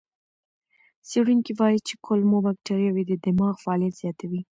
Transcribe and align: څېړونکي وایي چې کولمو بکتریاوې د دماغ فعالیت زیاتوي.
څېړونکي 1.07 1.51
وایي 1.59 1.79
چې 1.87 1.93
کولمو 2.05 2.37
بکتریاوې 2.45 3.03
د 3.07 3.11
دماغ 3.25 3.55
فعالیت 3.63 3.93
زیاتوي. 4.01 4.41